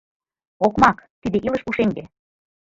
«Окмак, 0.65 0.97
тиде– 1.21 1.37
илыш 1.47 1.61
пушеҥге. 1.65 2.03